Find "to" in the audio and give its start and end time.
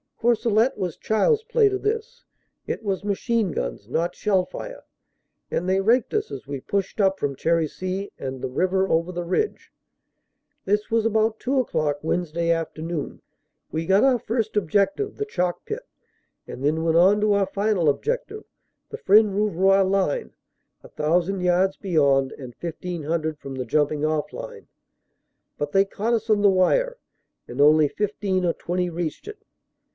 1.69-1.77, 17.21-17.33